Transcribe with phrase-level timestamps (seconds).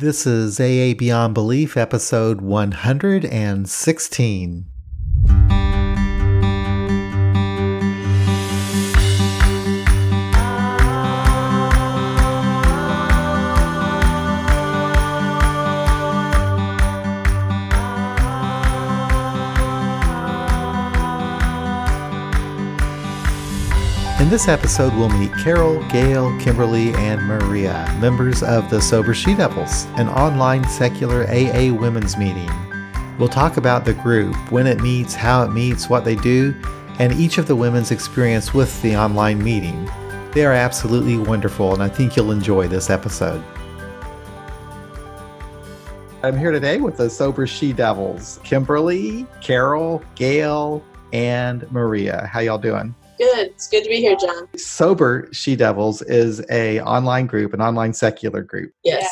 [0.00, 4.64] This is AA Beyond Belief, episode 116.
[24.30, 29.86] This episode, we'll meet Carol, Gail, Kimberly, and Maria, members of the Sober She Devils,
[29.96, 32.48] an online secular AA women's meeting.
[33.18, 36.54] We'll talk about the group, when it meets, how it meets, what they do,
[37.00, 39.90] and each of the women's experience with the online meeting.
[40.30, 43.42] They are absolutely wonderful, and I think you'll enjoy this episode.
[46.22, 52.26] I'm here today with the Sober She Devils, Kimberly, Carol, Gail, and Maria.
[52.32, 52.94] How y'all doing?
[53.20, 53.48] Good.
[53.48, 54.48] It's good to be here, John.
[54.56, 58.72] Sober She Devils is a online group, an online secular group.
[58.82, 59.06] Yes.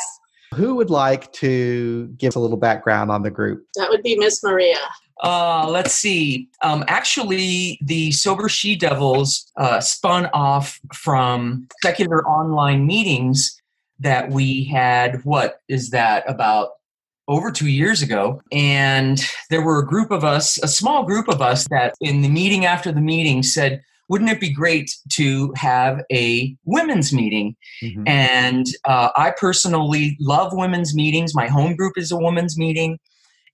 [0.55, 3.67] Who would like to give a little background on the group?
[3.75, 4.79] That would be Miss Maria.
[5.23, 6.49] Uh, let's see.
[6.63, 13.61] Um, actually, the Sober She Devils uh, spun off from secular online meetings
[13.99, 15.23] that we had.
[15.27, 16.71] What is that about?
[17.31, 21.43] Over two years ago, and there were a group of us, a small group of
[21.43, 26.03] us, that in the meeting after the meeting said, wouldn't it be great to have
[26.11, 27.57] a women's meeting?
[27.83, 28.05] Mm-hmm.
[28.07, 31.35] And uh, I personally love women's meetings.
[31.35, 32.99] My home group is a women's meeting.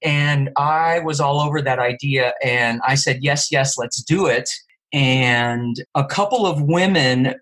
[0.02, 2.34] And I was all over that idea.
[2.42, 4.48] And I said, yes, yes, let's do it.
[4.92, 7.34] And a couple of women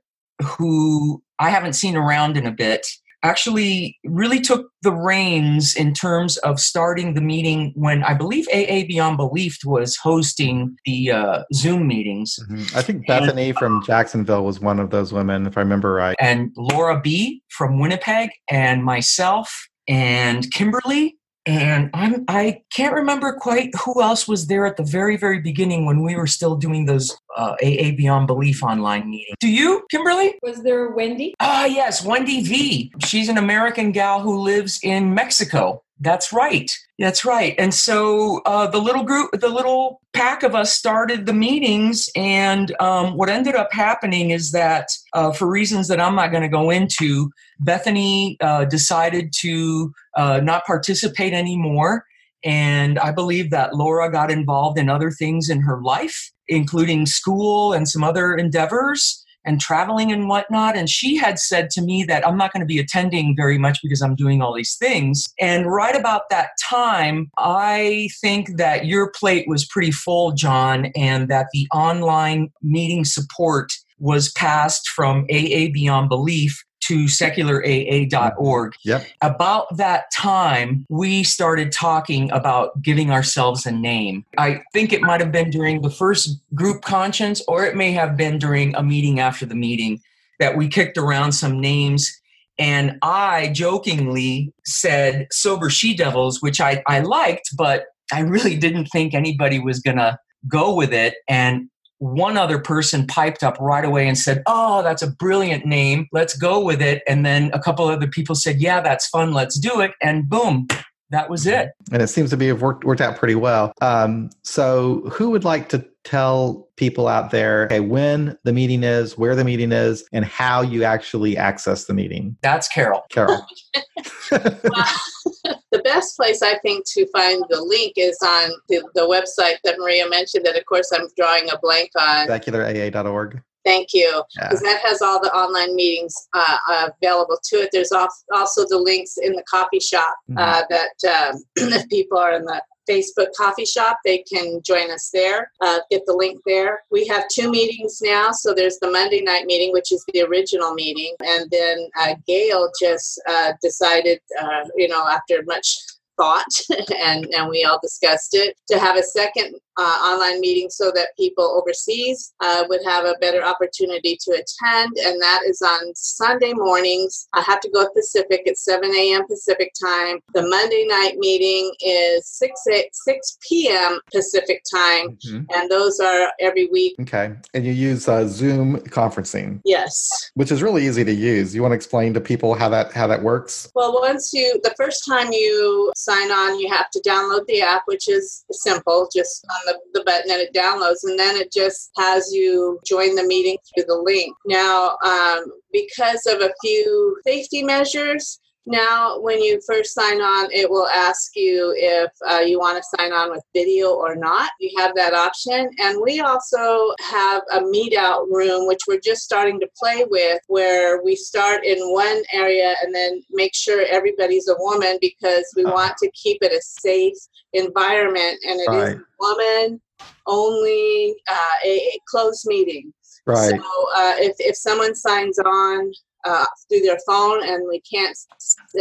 [0.42, 2.86] who I haven't seen around in a bit
[3.22, 8.84] actually really took the reins in terms of starting the meeting when I believe AA
[8.86, 12.36] Beyond Belief was hosting the uh, Zoom meetings.
[12.50, 12.76] Mm-hmm.
[12.76, 16.16] I think Bethany and, from Jacksonville was one of those women, if I remember right.
[16.20, 23.70] And Laura B from Winnipeg, and myself, and Kimberly and I'm I can't remember quite
[23.84, 27.16] who else was there at the very very beginning when we were still doing those
[27.36, 29.36] uh, AA Beyond Belief online meetings.
[29.40, 30.34] Do you, Kimberly?
[30.42, 31.34] Was there Wendy?
[31.40, 32.92] Ah, yes, Wendy V.
[33.04, 35.82] She's an American gal who lives in Mexico.
[36.02, 36.68] That's right.
[36.98, 37.54] That's right.
[37.58, 42.10] And so uh, the little group, the little pack of us started the meetings.
[42.16, 46.42] And um, what ended up happening is that, uh, for reasons that I'm not going
[46.42, 47.30] to go into,
[47.60, 52.04] Bethany uh, decided to uh, not participate anymore.
[52.44, 57.72] And I believe that Laura got involved in other things in her life, including school
[57.72, 60.76] and some other endeavors and traveling and whatnot.
[60.76, 63.80] And she had said to me that I'm not going to be attending very much
[63.82, 65.26] because I'm doing all these things.
[65.38, 71.28] And right about that time, I think that your plate was pretty full, John, and
[71.28, 78.74] that the online meeting support was passed from AA Beyond Belief to secularaa.org.
[78.84, 79.06] Yep.
[79.22, 84.24] About that time, we started talking about giving ourselves a name.
[84.36, 88.16] I think it might have been during the first group conscience, or it may have
[88.16, 90.00] been during a meeting after the meeting
[90.40, 92.10] that we kicked around some names.
[92.58, 98.86] And I jokingly said Sober She Devils, which I, I liked, but I really didn't
[98.86, 100.18] think anybody was going to
[100.48, 101.14] go with it.
[101.28, 101.68] And
[102.02, 106.08] one other person piped up right away and said, Oh, that's a brilliant name.
[106.10, 107.00] Let's go with it.
[107.06, 109.32] And then a couple other people said, Yeah, that's fun.
[109.32, 109.92] Let's do it.
[110.02, 110.66] And boom,
[111.10, 111.70] that was it.
[111.92, 113.72] And it seems to be worked, worked out pretty well.
[113.80, 119.16] Um, so, who would like to tell people out there okay, when the meeting is,
[119.16, 122.36] where the meeting is, and how you actually access the meeting?
[122.42, 123.04] That's Carol.
[123.08, 123.46] Carol.
[124.32, 129.78] the best place I think to find the link is on the, the website that
[129.78, 130.44] Maria mentioned.
[130.44, 132.26] That of course I'm drawing a blank on.
[132.26, 133.40] SecularAA.org.
[133.64, 134.72] Thank you, because yeah.
[134.72, 137.68] that has all the online meetings uh, available to it.
[137.72, 140.38] There's also the links in the coffee shop mm-hmm.
[140.38, 143.98] uh, that um, if people are in the Facebook coffee shop.
[144.04, 146.80] They can join us there, uh, get the link there.
[146.90, 148.32] We have two meetings now.
[148.32, 151.14] So there's the Monday night meeting, which is the original meeting.
[151.24, 155.78] And then uh, Gail just uh, decided, uh, you know, after much
[156.18, 156.44] thought
[156.98, 161.08] and, and we all discussed it to have a second uh, online meetings so that
[161.16, 164.96] people overseas uh, would have a better opportunity to attend.
[165.04, 167.28] And that is on Sunday mornings.
[167.34, 169.26] I have to go Pacific at 7 a.m.
[169.26, 170.18] Pacific time.
[170.34, 173.98] The Monday night meeting is 6, 8, 6 p.m.
[174.12, 175.16] Pacific time.
[175.26, 175.44] Mm-hmm.
[175.54, 176.94] And those are every week.
[177.00, 177.32] Okay.
[177.54, 179.60] And you use uh, Zoom conferencing.
[179.64, 180.30] Yes.
[180.34, 181.54] Which is really easy to use.
[181.54, 183.70] You want to explain to people how that how that works?
[183.74, 187.82] Well, once you the first time you sign on, you have to download the app,
[187.86, 189.08] which is simple.
[189.14, 193.24] Just the, the button and it downloads, and then it just has you join the
[193.24, 194.34] meeting through the link.
[194.46, 200.70] Now, um, because of a few safety measures, Now, when you first sign on, it
[200.70, 204.50] will ask you if uh, you want to sign on with video or not.
[204.60, 205.68] You have that option.
[205.80, 210.40] And we also have a meet out room, which we're just starting to play with,
[210.46, 215.64] where we start in one area and then make sure everybody's a woman because we
[215.64, 215.74] uh-huh.
[215.74, 217.16] want to keep it a safe
[217.54, 218.38] environment.
[218.48, 218.96] And it right.
[218.96, 219.80] is woman
[220.28, 222.92] only uh, a, a closed meeting.
[223.26, 223.50] Right.
[223.50, 225.92] So uh, if, if someone signs on
[226.24, 228.16] uh, through their phone and we can't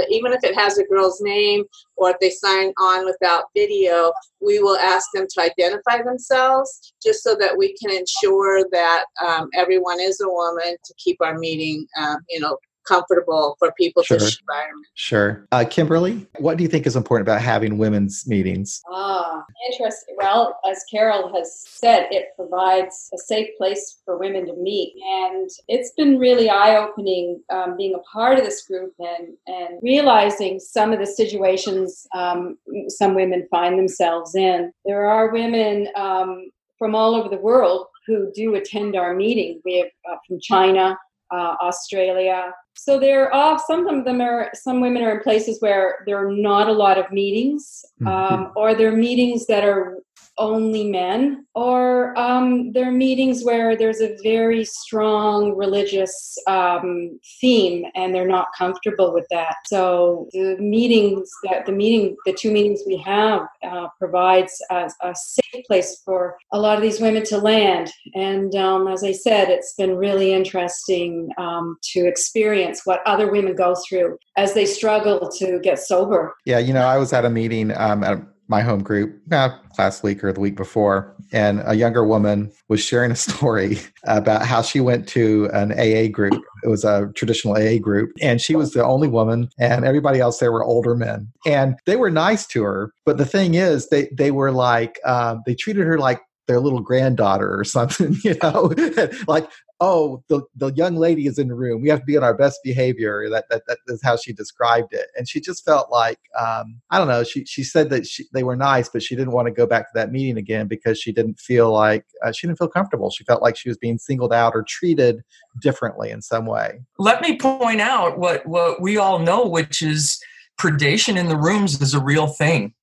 [0.09, 1.63] even if it has a girl's name
[1.95, 4.11] or if they sign on without video
[4.41, 9.49] we will ask them to identify themselves just so that we can ensure that um,
[9.55, 12.57] everyone is a woman to keep our meeting um, you know
[12.88, 14.18] comfortable for people sure.
[14.18, 14.88] to environment.
[14.95, 15.48] Sure.
[15.51, 18.81] Uh, Kimberly, what do you think is important about having women's meetings?
[18.92, 20.16] Ah, interesting.
[20.18, 24.94] Well, as Carol has said, it provides a safe place for women to meet.
[25.04, 29.80] And it's been really eye opening um, being a part of this group and, and
[29.81, 32.57] realizing some of the situations um,
[32.88, 34.72] some women find themselves in.
[34.86, 39.62] There are women um, from all over the world who do attend our meeting.
[39.63, 40.98] We have uh, from China,
[41.31, 42.51] uh, Australia.
[42.73, 43.63] So they're off.
[43.68, 44.50] Some of them are.
[44.53, 48.07] Some women are in places where there are not a lot of meetings, mm-hmm.
[48.07, 49.97] um, or there are meetings that are
[50.41, 57.85] only men, or um, there are meetings where there's a very strong religious um, theme,
[57.95, 59.55] and they're not comfortable with that.
[59.67, 65.13] So the meetings that the meeting, the two meetings we have, uh, provides a, a,
[65.15, 67.91] safe place for a lot of these women to land.
[68.15, 73.55] And um, as I said, it's been really interesting um, to experience what other women
[73.55, 76.33] go through as they struggle to get sober.
[76.45, 78.19] Yeah, you know, I was at a meeting um, at
[78.51, 79.50] my home group uh,
[79.80, 84.45] last week or the week before, and a younger woman was sharing a story about
[84.45, 86.44] how she went to an AA group.
[86.63, 90.38] It was a traditional AA group, and she was the only woman, and everybody else
[90.38, 92.94] there were older men, and they were nice to her.
[93.06, 96.81] But the thing is, they they were like um, they treated her like their little
[96.81, 98.74] granddaughter or something, you know,
[99.27, 99.50] like
[99.81, 101.81] oh, the, the young lady is in the room.
[101.81, 103.28] We have to be on our best behavior.
[103.31, 105.07] That, that, that is how she described it.
[105.18, 108.44] And she just felt like, um, I don't know, she, she said that she, they
[108.44, 111.12] were nice, but she didn't want to go back to that meeting again because she
[111.12, 113.10] didn't feel like, uh, she didn't feel comfortable.
[113.10, 115.24] She felt like she was being singled out or treated
[115.60, 116.81] differently in some way.
[117.00, 120.22] Let me point out what, what we all know, which is
[120.60, 122.75] predation in the rooms is a real thing.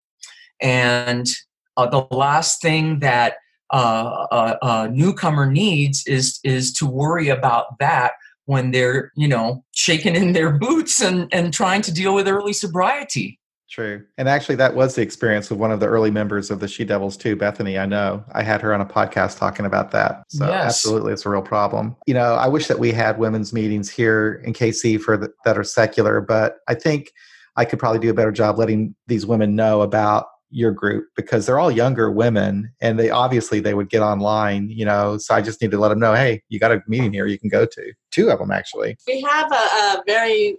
[0.60, 1.30] And
[1.76, 3.34] uh, the last thing that
[3.72, 8.12] uh, a, a newcomer needs is is to worry about that
[8.46, 12.52] when they're you know shaking in their boots and and trying to deal with early
[12.52, 13.38] sobriety
[13.70, 14.02] True.
[14.16, 16.86] And actually, that was the experience of one of the early members of the She
[16.86, 17.78] Devils, too, Bethany.
[17.78, 18.24] I know.
[18.32, 20.24] I had her on a podcast talking about that.
[20.30, 20.64] So, yes.
[20.64, 21.94] absolutely, it's a real problem.
[22.06, 25.58] You know, I wish that we had women's meetings here in KC for the, that
[25.58, 27.12] are secular, but I think
[27.56, 31.44] I could probably do a better job letting these women know about your group because
[31.46, 35.42] they're all younger women and they obviously they would get online you know so i
[35.42, 37.66] just need to let them know hey you got a meeting here you can go
[37.66, 38.96] to two of them actually.
[39.06, 40.56] We have a, a very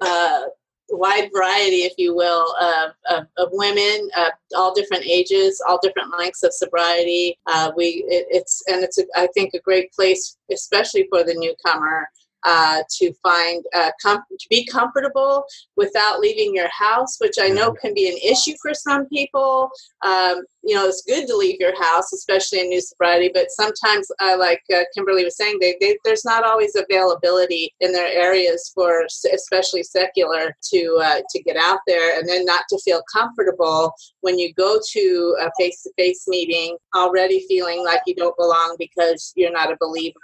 [0.00, 0.42] uh,
[0.90, 6.08] wide variety if you will of, of, of women uh, all different ages all different
[6.18, 7.38] lengths of sobriety.
[7.46, 11.34] Uh, we it, it's and it's a, I think a great place especially for the
[11.34, 12.08] newcomer
[12.44, 15.44] uh, to find uh, com- to be comfortable
[15.76, 19.70] without leaving your house, which I know can be an issue for some people.
[20.04, 24.08] Um, you know, it's good to leave your house, especially in new sobriety, but sometimes,
[24.20, 28.70] uh, like uh, Kimberly was saying, they, they, there's not always availability in their areas
[28.74, 33.92] for, especially secular, to uh, to get out there, and then not to feel comfortable
[34.20, 39.52] when you go to a face-to-face meeting already feeling like you don't belong because you're
[39.52, 40.14] not a believer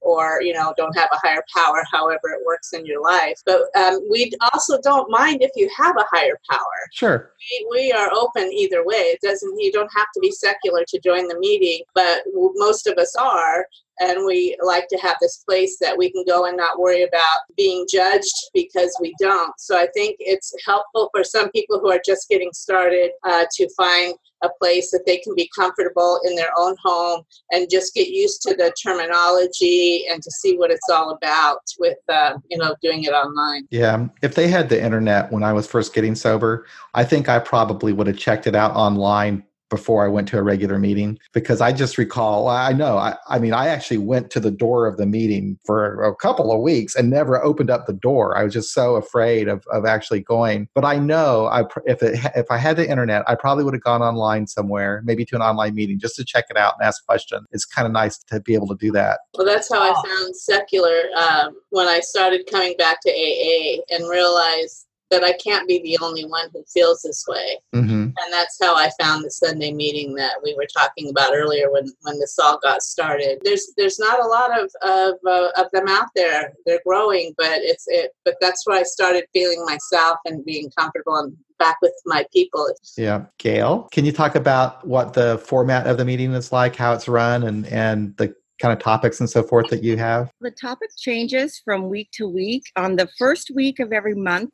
[0.00, 3.40] or you know don't have a higher power, however it works in your life.
[3.46, 6.60] But um, we also don't mind if you have a higher power.
[6.92, 8.96] Sure, we, we are open either way.
[8.96, 12.22] It doesn't you don't don't have to be secular to join the meeting, but
[12.56, 13.66] most of us are.
[13.98, 17.38] And we like to have this place that we can go and not worry about
[17.56, 19.58] being judged because we don't.
[19.58, 23.68] So I think it's helpful for some people who are just getting started uh, to
[23.74, 28.08] find a place that they can be comfortable in their own home and just get
[28.08, 32.74] used to the terminology and to see what it's all about with uh, you know
[32.82, 36.66] doing it online yeah if they had the internet when i was first getting sober
[36.94, 40.42] i think i probably would have checked it out online before I went to a
[40.42, 44.40] regular meeting because I just recall, I know, I, I mean, I actually went to
[44.40, 47.92] the door of the meeting for a couple of weeks and never opened up the
[47.92, 48.36] door.
[48.36, 50.68] I was just so afraid of, of actually going.
[50.74, 53.82] But I know I, if, it, if I had the internet, I probably would have
[53.82, 57.04] gone online somewhere, maybe to an online meeting just to check it out and ask
[57.04, 57.46] questions.
[57.52, 59.20] It's kind of nice to be able to do that.
[59.34, 64.08] Well, that's how I found secular um, when I started coming back to AA and
[64.08, 67.58] realized that I can't be the only one who feels this way.
[67.74, 67.92] Mm-hmm.
[67.92, 71.92] And that's how I found the Sunday meeting that we were talking about earlier when,
[72.02, 73.38] when this all got started.
[73.44, 76.52] There's there's not a lot of of, uh, of them out there.
[76.64, 78.12] They're growing, but it's it.
[78.24, 82.68] But that's where I started feeling myself and being comfortable and back with my people.
[82.96, 86.92] Yeah, Gail, can you talk about what the format of the meeting is like, how
[86.92, 90.30] it's run, and and the kind of topics and so forth that you have?
[90.40, 92.64] The topic changes from week to week.
[92.76, 94.50] On the first week of every month,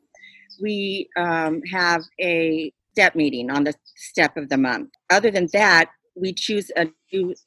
[0.61, 4.89] we um, have a step meeting on the step of the month.
[5.09, 6.87] Other than that, we choose a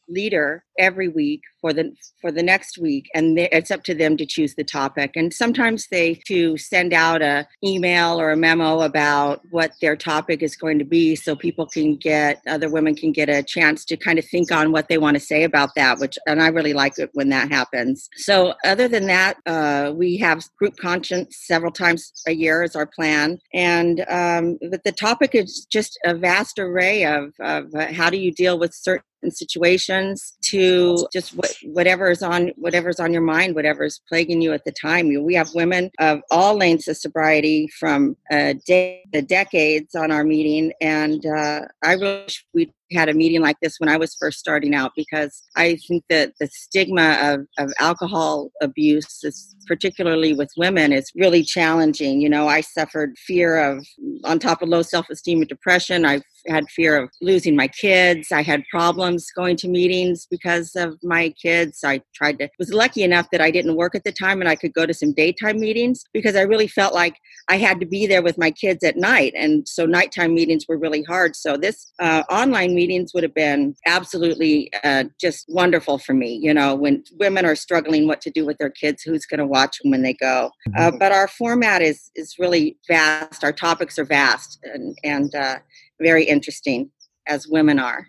[0.09, 4.17] leader every week for the for the next week and they, it's up to them
[4.17, 5.13] to choose the topic.
[5.17, 10.43] And sometimes they to send out a email or a memo about what their topic
[10.43, 13.97] is going to be so people can get other women can get a chance to
[13.97, 16.73] kind of think on what they want to say about that which and i really
[16.73, 18.09] like it when that happens.
[18.17, 22.87] So other than that uh, we have group conscience several times a year is our
[22.87, 23.39] plan.
[23.55, 28.19] And um, but the topic is just a vast array of, of uh, how do
[28.19, 34.01] you deal with certain situations to just what, whatever's on whatever's on your mind whatever's
[34.09, 35.09] plaguing you at the time.
[35.09, 40.73] We have women of all lengths of sobriety from uh, de- decades on our meeting
[40.81, 44.75] and uh, i wish we had a meeting like this when I was first starting
[44.75, 50.93] out because I think that the stigma of, of alcohol abuse, is, particularly with women,
[50.93, 52.21] is really challenging.
[52.21, 53.85] You know, I suffered fear of,
[54.25, 58.28] on top of low self esteem and depression, I've had fear of losing my kids.
[58.33, 61.81] I had problems going to meetings because of my kids.
[61.85, 64.57] I tried to, was lucky enough that I didn't work at the time and I
[64.57, 67.16] could go to some daytime meetings because I really felt like
[67.49, 69.33] I had to be there with my kids at night.
[69.37, 71.37] And so nighttime meetings were really hard.
[71.37, 76.38] So this uh, online meetings would have been absolutely uh, just wonderful for me.
[76.40, 79.47] You know, when women are struggling what to do with their kids, who's going to
[79.47, 80.50] watch them when they go.
[80.76, 80.99] Uh, mm-hmm.
[80.99, 83.42] but our format is is really vast.
[83.42, 85.56] Our topics are vast and and uh,
[86.00, 86.90] very interesting,
[87.26, 88.06] as women are.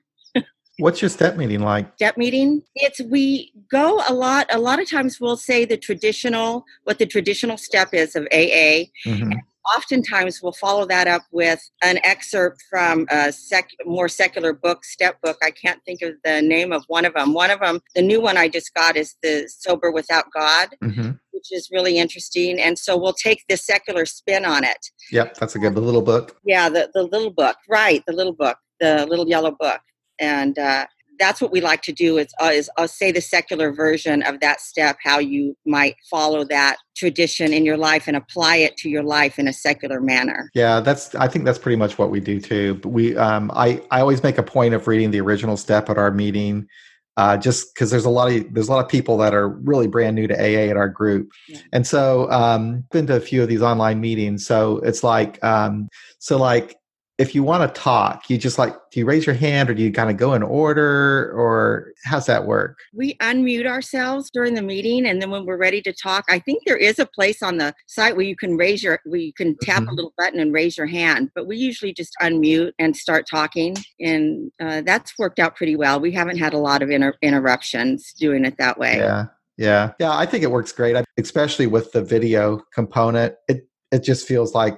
[0.80, 1.92] What's your step meeting like?
[1.96, 2.62] Step meeting?
[2.76, 4.46] It's we go a lot.
[4.52, 8.86] A lot of times we'll say the traditional, what the traditional step is of AA.
[9.06, 9.32] Mm-hmm
[9.76, 15.20] oftentimes we'll follow that up with an excerpt from a sec- more secular book, step
[15.22, 15.38] book.
[15.44, 17.34] I can't think of the name of one of them.
[17.34, 20.70] One of them, the new one I just got is the Sober Without God.
[20.84, 21.12] Mm-hmm.
[21.32, 24.90] Which is really interesting, and so we'll take the secular spin on it.
[25.12, 26.36] Yep, that's a good the little book.
[26.44, 28.02] Yeah, the the little book, right?
[28.08, 29.80] The little book, the little yellow book,
[30.20, 30.88] and uh,
[31.20, 34.40] that's what we like to do is, uh, is uh, say the secular version of
[34.40, 38.90] that step how you might follow that tradition in your life and apply it to
[38.90, 42.20] your life in a secular manner yeah that's i think that's pretty much what we
[42.20, 45.58] do too but we um, I, I always make a point of reading the original
[45.58, 46.68] step at our meeting
[47.18, 49.88] uh, just because there's a lot of there's a lot of people that are really
[49.88, 51.58] brand new to AA in our group, yeah.
[51.74, 54.46] and so um, been to a few of these online meetings.
[54.46, 56.78] So it's like um, so like
[57.18, 59.82] if you want to talk, you just like, do you raise your hand or do
[59.82, 62.78] you kind of go in order or how's that work?
[62.94, 65.08] We unmute ourselves during the meeting.
[65.08, 67.74] And then when we're ready to talk, I think there is a place on the
[67.88, 69.90] site where you can raise your, where you can tap mm-hmm.
[69.90, 71.32] a little button and raise your hand.
[71.34, 73.76] But we usually just unmute and start talking.
[74.00, 76.00] And uh, that's worked out pretty well.
[76.00, 78.98] We haven't had a lot of inter- interruptions doing it that way.
[78.98, 79.26] Yeah.
[79.58, 79.94] Yeah.
[80.00, 80.16] Yeah.
[80.16, 83.34] I think it works great, especially with the video component.
[83.48, 84.78] It, it just feels like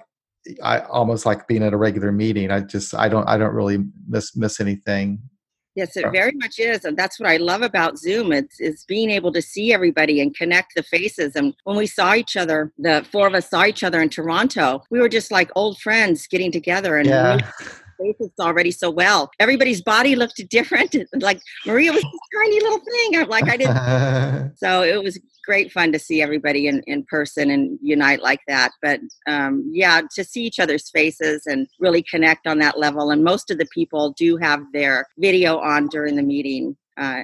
[0.64, 2.52] I almost like being at a regular meeting.
[2.52, 5.20] I just I don't I don't really miss miss anything.
[5.76, 8.34] Yes, it very much is, and that's what I love about Zoom.
[8.34, 11.36] It's is being able to see everybody and connect the faces.
[11.36, 14.84] And when we saw each other, the four of us saw each other in Toronto.
[14.90, 17.08] We were just like old friends getting together and.
[17.08, 17.38] Yeah.
[18.00, 19.30] faces already so well.
[19.42, 20.96] Everybody's body looked different.
[21.16, 23.22] Like Maria was this tiny little thing.
[23.22, 24.54] I'm like I didn't.
[24.58, 25.20] so it was
[25.50, 28.70] great fun to see everybody in, in person and unite like that.
[28.84, 33.10] But um, yeah, to see each other's faces and really connect on that level.
[33.10, 36.78] And most of the people do have their video on during the meeting.
[36.98, 37.24] Uh,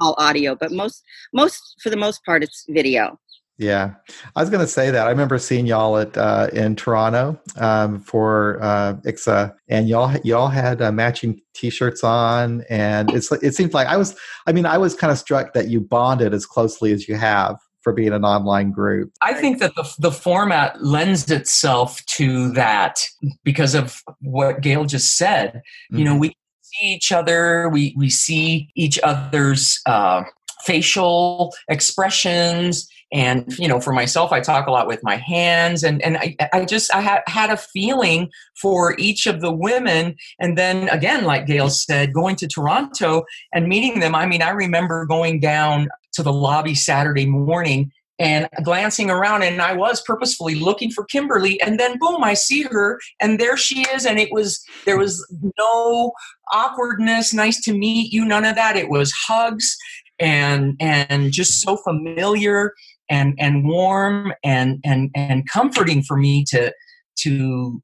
[0.00, 3.18] all audio, but most most for the most part it's video.
[3.58, 3.94] Yeah,
[4.34, 5.06] I was going to say that.
[5.06, 10.48] I remember seeing y'all at uh, in Toronto um, for uh, ICSA, and y'all y'all
[10.48, 14.16] had uh, matching T-shirts on, and it's it seems like I was.
[14.46, 17.56] I mean, I was kind of struck that you bonded as closely as you have
[17.82, 19.12] for being an online group.
[19.20, 23.00] I think that the the format lends itself to that
[23.44, 25.56] because of what Gail just said.
[25.56, 25.98] Mm-hmm.
[25.98, 26.20] You know, mm-hmm.
[26.20, 30.24] we see each other, we we see each other's uh,
[30.64, 36.02] facial expressions and you know for myself i talk a lot with my hands and
[36.02, 40.16] and i, I just i had, had a feeling for each of the women.
[40.38, 44.50] And then again like gail said going to toronto and meeting them i mean i
[44.50, 50.54] remember going down to the lobby saturday morning and glancing around and I was purposefully
[50.54, 51.60] looking for Kimberly.
[51.60, 54.06] And then boom I see her and there she is.
[54.06, 55.26] And it was there was
[55.58, 56.12] no
[56.52, 58.76] awkwardness nice to meet you none of that.
[58.76, 59.76] It was hugs
[60.20, 62.74] and and just so familiar
[63.12, 66.72] and and warm and and and comforting for me to
[67.18, 67.80] to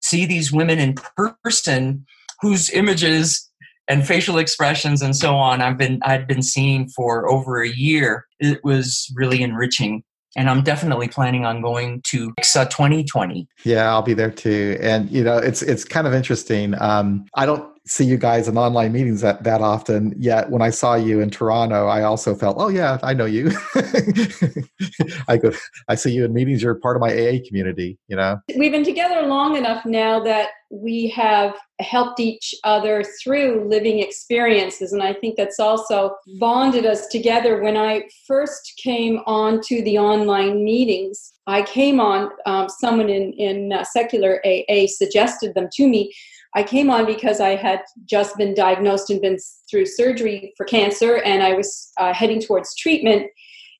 [0.00, 0.94] see these women in
[1.42, 2.06] person
[2.40, 3.50] whose images
[3.88, 8.26] and facial expressions and so on I've been I'd been seeing for over a year.
[8.38, 10.04] It was really enriching.
[10.36, 13.46] And I'm definitely planning on going to ICSA 2020.
[13.64, 14.76] Yeah, I'll be there too.
[14.80, 16.74] And you know, it's it's kind of interesting.
[16.80, 20.14] Um, I don't see you guys in online meetings that, that often.
[20.16, 23.50] Yet when I saw you in Toronto, I also felt, oh yeah, I know you.
[25.28, 25.52] I go,
[25.88, 26.62] I see you in meetings.
[26.62, 27.98] You're part of my AA community.
[28.08, 33.68] You know, we've been together long enough now that we have helped each other through
[33.68, 37.62] living experiences, and I think that's also bonded us together.
[37.62, 42.30] When I first came on to the online meetings, I came on.
[42.46, 46.12] Um, someone in in uh, secular AA suggested them to me
[46.56, 51.16] I came on because I had just been diagnosed and been through surgery for cancer,
[51.22, 53.26] and I was uh, heading towards treatment.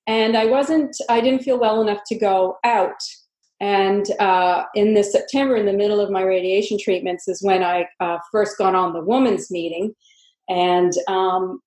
[0.07, 3.00] And I wasn't, I didn't feel well enough to go out.
[3.61, 7.87] And uh, in this September, in the middle of my radiation treatments, is when I
[8.00, 9.95] uh, first got on the women's meeting.
[10.49, 11.61] And um,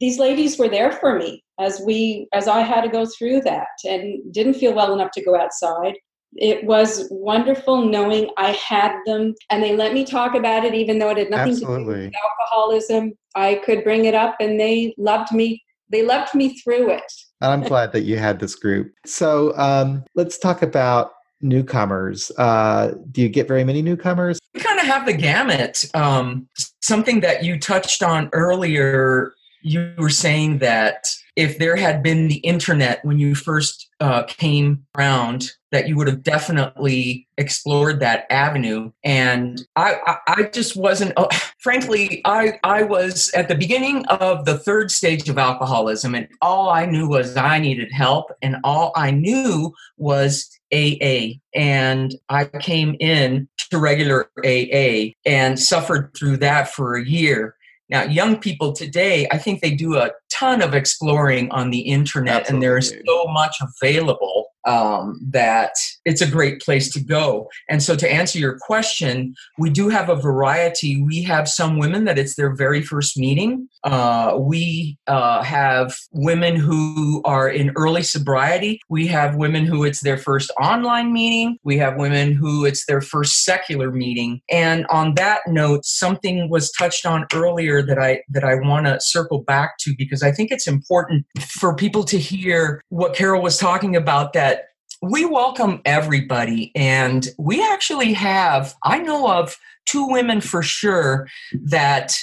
[0.00, 3.68] these ladies were there for me as we, as I had to go through that,
[3.84, 5.94] and didn't feel well enough to go outside
[6.36, 10.98] it was wonderful knowing I had them and they let me talk about it even
[10.98, 11.94] though it had nothing Absolutely.
[11.94, 13.12] to do with alcoholism.
[13.34, 15.64] I could bring it up and they loved me.
[15.90, 17.12] They loved me through it.
[17.40, 18.92] I'm glad that you had this group.
[19.06, 22.30] So um, let's talk about newcomers.
[22.36, 24.38] Uh, do you get very many newcomers?
[24.54, 25.84] We kind of have the gamut.
[25.94, 26.48] Um,
[26.82, 29.32] something that you touched on earlier,
[29.62, 31.06] you were saying that
[31.36, 36.06] if there had been the internet when you first uh, came around, that you would
[36.06, 38.90] have definitely explored that avenue.
[39.04, 41.12] And I, I, I just wasn't.
[41.16, 46.28] Uh, frankly, I, I was at the beginning of the third stage of alcoholism, and
[46.40, 51.38] all I knew was I needed help, and all I knew was AA.
[51.54, 57.54] And I came in to regular AA and suffered through that for a year.
[57.90, 62.42] Now, young people today, I think they do a ton of exploring on the internet,
[62.42, 62.54] Absolutely.
[62.54, 65.72] and there is so much available um, that
[66.04, 67.48] it's a great place to go.
[67.70, 71.02] And so, to answer your question, we do have a variety.
[71.02, 73.68] We have some women that it's their very first meeting.
[73.84, 78.80] Uh, we uh, have women who are in early sobriety.
[78.90, 81.56] We have women who it's their first online meeting.
[81.64, 84.42] We have women who it's their first secular meeting.
[84.50, 89.00] And on that note, something was touched on earlier that I that I want to
[89.00, 93.56] circle back to because I think it's important for people to hear what Carol was
[93.56, 94.57] talking about that
[95.02, 99.56] we welcome everybody and we actually have i know of
[99.86, 102.16] two women for sure that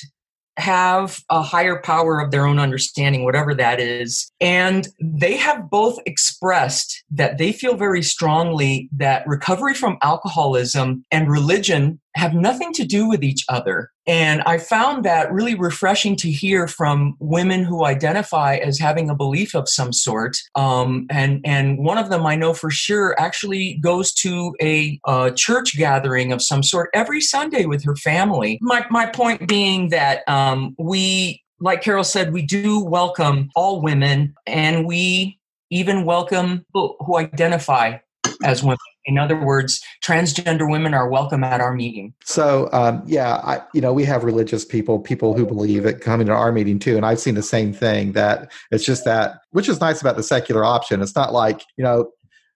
[0.57, 5.99] have a higher power of their own understanding whatever that is and they have both
[6.05, 12.85] expressed that they feel very strongly that recovery from alcoholism and religion have nothing to
[12.85, 13.91] do with each other.
[14.07, 19.15] And I found that really refreshing to hear from women who identify as having a
[19.15, 20.37] belief of some sort.
[20.53, 25.31] Um, and, and one of them I know for sure actually goes to a, a
[25.31, 28.59] church gathering of some sort every Sunday with her family.
[28.61, 34.35] My, my point being that um, we, like Carol said, we do welcome all women
[34.45, 35.39] and we
[35.71, 37.97] even welcome who identify
[38.43, 38.77] as women.
[39.05, 42.13] In other words, transgender women are welcome at our meeting.
[42.23, 46.27] So, um, yeah, I, you know, we have religious people, people who believe it coming
[46.27, 48.13] to our meeting too, and I've seen the same thing.
[48.13, 51.01] That it's just that, which is nice about the secular option.
[51.01, 52.11] It's not like you know,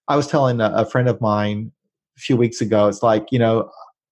[0.08, 1.72] I was telling a, a friend of mine
[2.18, 2.88] a few weeks ago.
[2.88, 3.70] It's like you know,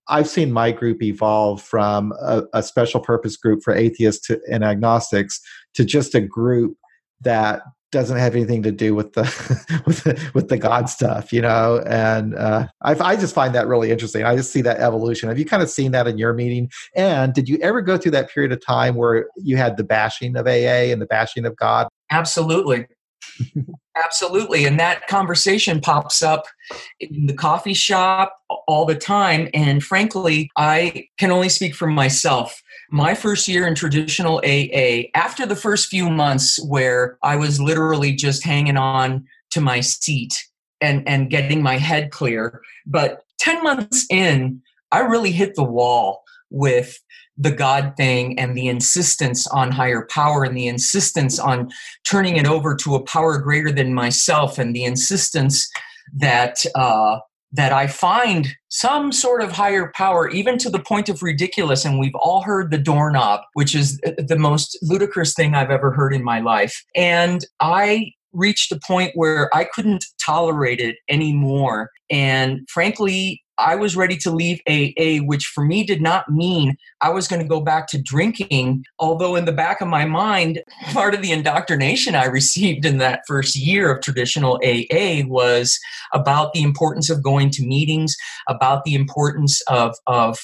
[0.07, 4.63] I've seen my group evolve from a, a special purpose group for atheists to, and
[4.63, 5.41] agnostics
[5.73, 6.77] to just a group
[7.21, 9.23] that doesn't have anything to do with the
[9.85, 11.83] with the, with the God stuff, you know.
[11.85, 14.23] And uh, I, I just find that really interesting.
[14.23, 15.29] I just see that evolution.
[15.29, 16.69] Have you kind of seen that in your meeting?
[16.95, 20.35] And did you ever go through that period of time where you had the bashing
[20.35, 21.87] of AA and the bashing of God?
[22.11, 22.87] Absolutely.
[24.03, 24.65] Absolutely.
[24.65, 26.45] And that conversation pops up
[26.99, 28.35] in the coffee shop
[28.67, 29.49] all the time.
[29.53, 35.45] And frankly, I can only speak for myself my first year in traditional AA, after
[35.45, 40.33] the first few months where I was literally just hanging on to my seat
[40.81, 44.61] and, and getting my head clear, but 10 months in,
[44.91, 46.99] I really hit the wall with
[47.37, 51.69] the God thing and the insistence on higher power and the insistence on
[52.03, 55.69] turning it over to a power greater than myself and the insistence
[56.13, 57.19] that uh,
[57.53, 61.85] that I find some sort of higher power, even to the point of ridiculous.
[61.85, 66.13] And we've all heard the doorknob, which is the most ludicrous thing I've ever heard
[66.13, 66.83] in my life.
[66.95, 71.89] And I reached a point where I couldn't tolerate it anymore.
[72.09, 77.09] And frankly, I was ready to leave AA, which for me did not mean I
[77.09, 78.85] was going to go back to drinking.
[78.99, 80.61] Although, in the back of my mind,
[80.93, 85.79] part of the indoctrination I received in that first year of traditional AA was
[86.13, 88.15] about the importance of going to meetings,
[88.47, 90.39] about the importance of, of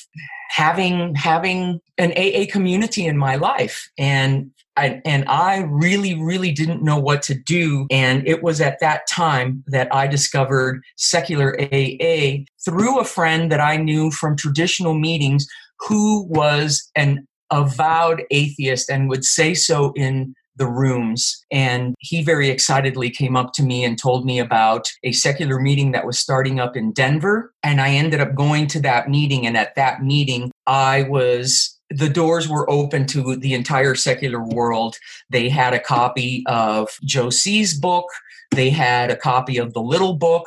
[0.53, 3.89] having having an AA community in my life.
[3.97, 7.87] And I, and I really, really didn't know what to do.
[7.89, 13.59] And it was at that time that I discovered secular AA through a friend that
[13.59, 15.47] I knew from traditional meetings
[15.79, 21.43] who was an avowed atheist and would say so in the rooms.
[21.51, 25.91] And he very excitedly came up to me and told me about a secular meeting
[25.91, 27.53] that was starting up in Denver.
[27.63, 29.45] And I ended up going to that meeting.
[29.45, 34.97] And at that meeting, I was the doors were open to the entire secular world.
[35.29, 38.05] They had a copy of Joe C.'s book,
[38.51, 40.45] they had a copy of the little book,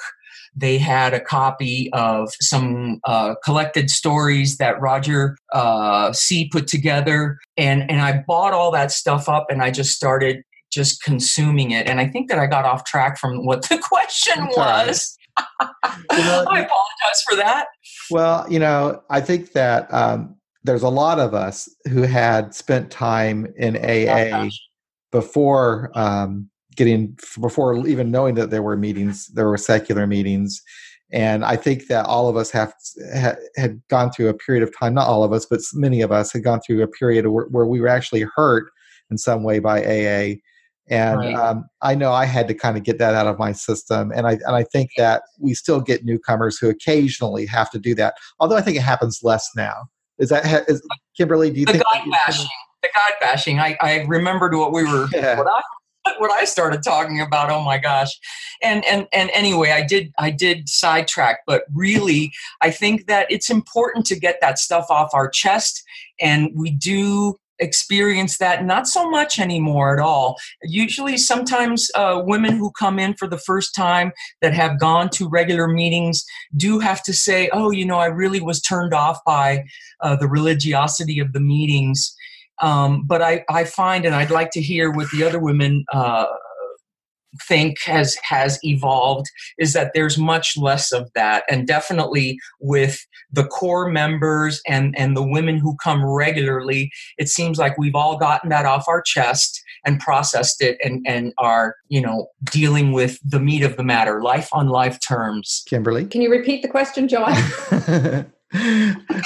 [0.57, 7.39] they had a copy of some uh, collected stories that Roger uh, C put together,
[7.57, 10.43] and and I bought all that stuff up, and I just started
[10.73, 11.87] just consuming it.
[11.87, 15.17] And I think that I got off track from what the question was.
[15.61, 17.67] you know, I apologize for that.
[18.11, 22.91] Well, you know, I think that um, there's a lot of us who had spent
[22.91, 24.49] time in AA
[25.13, 30.63] before um, getting before even knowing that there were meetings, there were secular meetings,
[31.13, 32.75] and I think that all of us have
[33.57, 34.95] had gone through a period of time.
[34.95, 37.67] Not all of us, but many of us had gone through a period where, where
[37.67, 38.71] we were actually hurt
[39.11, 40.35] in some way by AA.
[40.89, 41.35] And right.
[41.35, 44.27] um, I know I had to kind of get that out of my system, and
[44.27, 48.15] I and I think that we still get newcomers who occasionally have to do that.
[48.39, 49.89] Although I think it happens less now.
[50.19, 50.81] Is that is,
[51.17, 51.51] Kimberly?
[51.51, 52.49] Do you think the think God bashing?
[52.83, 53.59] The God bashing.
[53.59, 55.09] I I remembered what we were.
[55.13, 55.39] Yeah.
[55.39, 55.61] What I
[56.19, 57.51] what I started talking about.
[57.51, 58.19] Oh my gosh.
[58.63, 63.51] And and and anyway, I did I did sidetrack, but really I think that it's
[63.51, 65.83] important to get that stuff off our chest
[66.21, 72.55] and we do experience that not so much anymore at all usually sometimes uh, women
[72.55, 76.23] who come in for the first time that have gone to regular meetings
[76.57, 79.65] do have to say oh you know i really was turned off by
[80.03, 82.15] uh, the religiosity of the meetings
[82.61, 86.27] um, but I, I find and i'd like to hear what the other women uh,
[87.43, 89.27] think has has evolved
[89.59, 91.45] is that there's much less of that.
[91.49, 97.59] And definitely with the core members and and the women who come regularly it seems
[97.59, 102.01] like we've all gotten that off our chest and processed it and and are you
[102.01, 105.65] know dealing with the meat of the matter life on life terms.
[105.69, 106.07] Kimberly?
[106.07, 107.35] Can you repeat the question john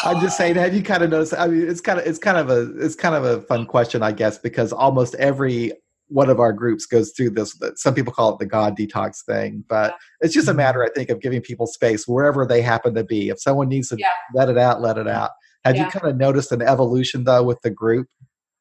[0.05, 1.35] I'm just saying, have you kind of noticed?
[1.37, 4.03] I mean, it's kind of it's kind of a it's kind of a fun question,
[4.03, 5.73] I guess, because almost every
[6.11, 9.65] one of our groups goes through this some people call it the god detox thing
[9.69, 13.05] but it's just a matter i think of giving people space wherever they happen to
[13.05, 14.09] be if someone needs to yeah.
[14.35, 15.31] let it out let it out
[15.65, 15.85] have yeah.
[15.85, 18.09] you kind of noticed an evolution though with the group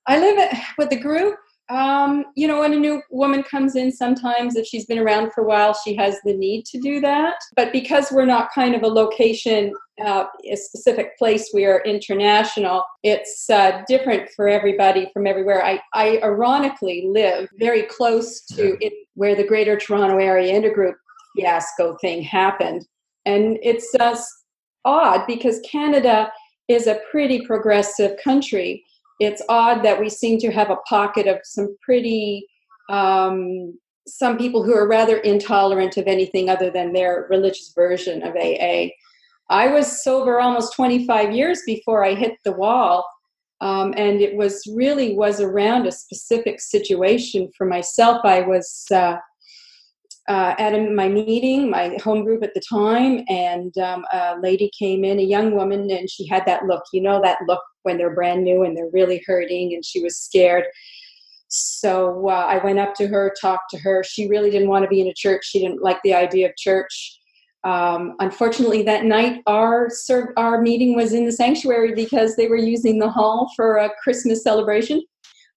[0.06, 1.36] i live with the group
[1.70, 5.44] um, you know, when a new woman comes in, sometimes if she's been around for
[5.44, 7.36] a while, she has the need to do that.
[7.56, 12.84] But because we're not kind of a location, uh, a specific place, we are international,
[13.04, 15.64] it's uh, different for everybody from everywhere.
[15.64, 20.96] I, I ironically live very close to it, where the Greater Toronto Area Intergroup
[21.36, 22.88] fiasco thing happened.
[23.26, 24.28] And it's just
[24.86, 26.32] odd because Canada
[26.68, 28.84] is a pretty progressive country
[29.20, 32.48] it's odd that we seem to have a pocket of some pretty
[32.90, 33.78] um,
[34.08, 38.88] some people who are rather intolerant of anything other than their religious version of AA.
[39.52, 43.06] I was sober almost 25 years before I hit the wall,
[43.62, 48.22] um, and it was really was around a specific situation for myself.
[48.24, 49.18] I was uh,
[50.28, 54.72] uh, at a, my meeting, my home group at the time, and um, a lady
[54.78, 57.98] came in, a young woman, and she had that look, you know, that look when
[57.98, 60.66] they're brand new and they're really hurting, and she was scared.
[61.48, 64.04] So uh, I went up to her, talked to her.
[64.04, 65.46] She really didn't want to be in a church.
[65.46, 67.20] She didn't like the idea of church.
[67.64, 69.90] Um, unfortunately, that night our
[70.38, 74.44] our meeting was in the sanctuary because they were using the hall for a Christmas
[74.44, 75.02] celebration.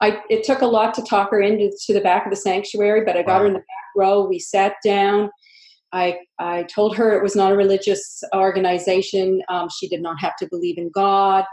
[0.01, 3.05] I, it took a lot to talk her into to the back of the sanctuary,
[3.05, 3.41] but I got wow.
[3.41, 4.27] her in the back row.
[4.27, 5.31] We sat down.
[5.93, 9.43] I, I told her it was not a religious organization.
[9.49, 11.45] Um, she did not have to believe in God.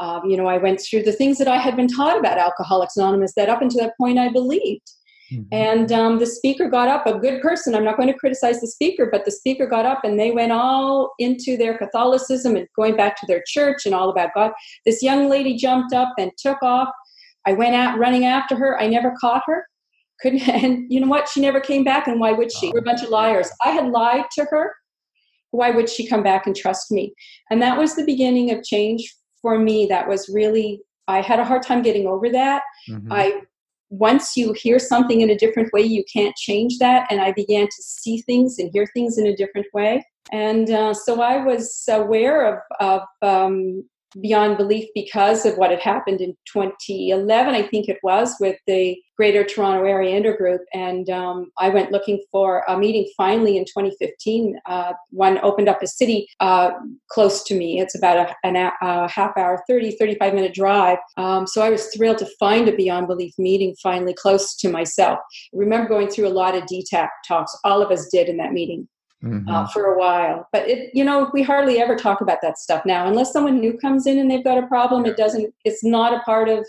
[0.00, 2.96] Um, you know, I went through the things that I had been taught about Alcoholics
[2.96, 4.90] Anonymous that up until that point I believed.
[5.32, 5.42] Mm-hmm.
[5.52, 7.74] And um, the speaker got up, a good person.
[7.74, 10.52] I'm not going to criticize the speaker, but the speaker got up and they went
[10.52, 14.52] all into their Catholicism and going back to their church and all about God.
[14.84, 16.88] This young lady jumped up and took off.
[17.46, 18.80] I went out running after her.
[18.80, 19.64] I never caught her.
[20.20, 21.28] Couldn't, and you know what?
[21.28, 22.08] She never came back.
[22.08, 22.72] And why would she?
[22.72, 23.50] We're a bunch of liars.
[23.64, 24.74] I had lied to her.
[25.52, 27.12] Why would she come back and trust me?
[27.50, 29.86] And that was the beginning of change for me.
[29.86, 32.62] That was really, I had a hard time getting over that.
[32.88, 33.12] Mm-hmm.
[33.12, 33.40] I
[33.90, 37.06] once you hear something in a different way, you can't change that.
[37.10, 40.04] And I began to see things and hear things in a different way.
[40.32, 43.84] And uh, so I was aware of, of um,
[44.20, 48.96] beyond belief because of what had happened in 2011, I think it was, with the
[49.20, 50.60] Greater Toronto Area Intergroup.
[50.72, 54.58] And um, I went looking for a meeting finally in 2015.
[54.64, 56.70] Uh, one opened up a city uh,
[57.10, 57.78] close to me.
[57.80, 60.96] It's about a, an, a half hour, 30, 35 minute drive.
[61.18, 65.18] Um, so I was thrilled to find a Beyond Belief meeting finally close to myself.
[65.18, 67.54] I remember going through a lot of detox talks.
[67.62, 68.88] All of us did in that meeting
[69.22, 69.48] mm-hmm.
[69.48, 70.48] uh, for a while.
[70.52, 73.76] But it, you know, we hardly ever talk about that stuff now, unless someone new
[73.76, 75.04] comes in and they've got a problem.
[75.04, 75.52] It doesn't.
[75.64, 76.66] It's not a part of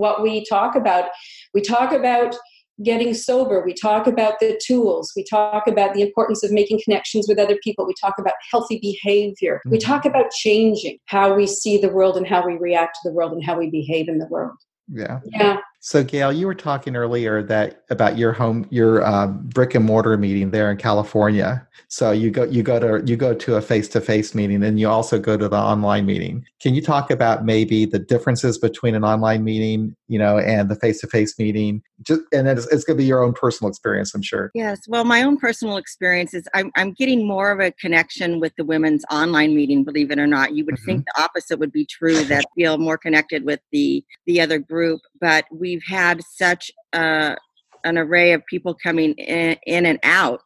[0.00, 1.10] what we talk about.
[1.54, 2.34] We talk about
[2.82, 3.62] getting sober.
[3.64, 5.12] We talk about the tools.
[5.14, 7.86] We talk about the importance of making connections with other people.
[7.86, 9.56] We talk about healthy behavior.
[9.56, 9.70] Mm-hmm.
[9.70, 13.14] We talk about changing how we see the world and how we react to the
[13.14, 14.56] world and how we behave in the world.
[14.88, 15.20] Yeah.
[15.26, 15.58] Yeah.
[15.82, 20.16] So, Gail, you were talking earlier that about your home, your um, brick and mortar
[20.18, 21.66] meeting there in California.
[21.88, 25.18] So you go, you go to, you go to a face-to-face meeting, and you also
[25.18, 26.44] go to the online meeting.
[26.60, 30.76] Can you talk about maybe the differences between an online meeting, you know, and the
[30.76, 31.82] face-to-face meeting?
[32.02, 34.50] Just, and it's, it's going to be your own personal experience, I'm sure.
[34.54, 34.80] Yes.
[34.86, 38.64] Well, my own personal experience is I'm, I'm getting more of a connection with the
[38.64, 39.82] women's online meeting.
[39.82, 40.84] Believe it or not, you would mm-hmm.
[40.84, 42.22] think the opposite would be true.
[42.24, 47.36] That feel more connected with the the other group, but we we've had such uh,
[47.84, 50.42] an array of people coming in, in and out.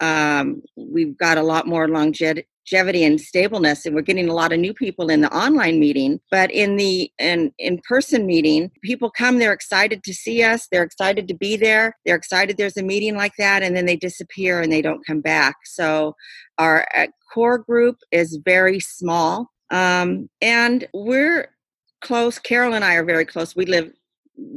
[0.00, 4.60] Um, we've got a lot more longevity and stableness and we're getting a lot of
[4.60, 9.52] new people in the online meeting but in the in in-person meeting people come they're
[9.52, 13.32] excited to see us they're excited to be there they're excited there's a meeting like
[13.38, 16.14] that and then they disappear and they don't come back so
[16.58, 21.52] our uh, core group is very small um, and we're
[22.02, 23.92] close carol and i are very close we live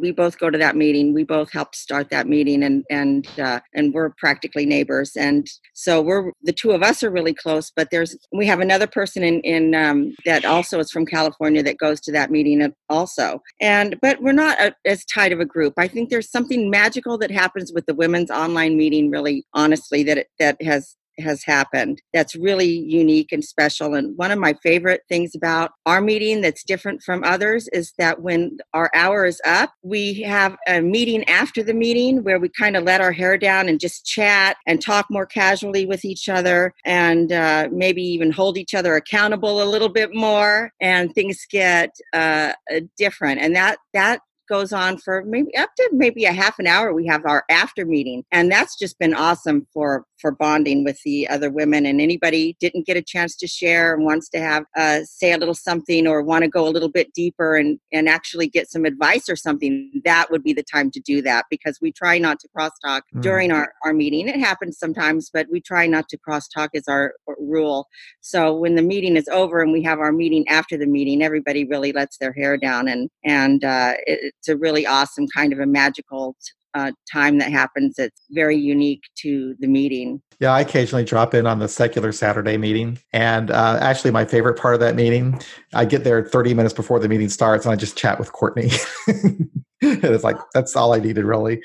[0.04, 1.14] we both go to that meeting.
[1.14, 5.16] We both helped start that meeting, and and uh, and we're practically neighbors.
[5.16, 7.72] And so we're the two of us are really close.
[7.74, 11.78] But there's we have another person in in um, that also is from California that
[11.78, 13.42] goes to that meeting also.
[13.62, 15.74] And but we're not a, as tight of a group.
[15.78, 19.10] I think there's something magical that happens with the women's online meeting.
[19.10, 23.94] Really, honestly, that it, that has has happened that's really unique and special.
[23.96, 28.22] And one of my favorite things about our meeting that's different from others is that
[28.22, 32.76] when our hour is up, we have a meeting after the meeting where we kind
[32.76, 36.74] of let our hair down and just chat and talk more casually with each other
[36.86, 41.96] and uh, maybe even hold each other accountable a little bit more and things get
[42.14, 42.54] uh,
[42.98, 43.40] different.
[43.40, 47.08] And that, that goes on for maybe up to maybe a half an hour we
[47.08, 51.52] have our after meeting and that's just been awesome for for bonding with the other
[51.52, 55.34] women and anybody didn't get a chance to share and wants to have uh, say
[55.34, 58.72] a little something or want to go a little bit deeper and and actually get
[58.72, 62.18] some advice or something that would be the time to do that because we try
[62.18, 63.22] not to crosstalk mm.
[63.22, 67.14] during our our meeting it happens sometimes but we try not to crosstalk is our
[67.38, 67.90] rule
[68.22, 71.66] so when the meeting is over and we have our meeting after the meeting everybody
[71.66, 75.60] really lets their hair down and and uh, it, it's a really awesome kind of
[75.60, 76.38] a magical
[76.76, 80.22] uh, time that happens that's very unique to the meeting.
[80.40, 83.00] Yeah, I occasionally drop in on the secular Saturday meeting.
[83.14, 85.40] And uh, actually, my favorite part of that meeting,
[85.74, 88.72] I get there 30 minutes before the meeting starts and I just chat with Courtney.
[89.08, 89.50] and
[89.82, 91.62] it's like, that's all I needed, really.